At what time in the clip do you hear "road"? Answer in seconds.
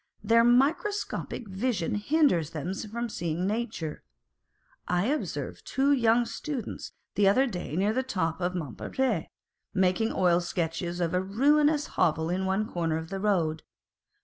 13.19-13.61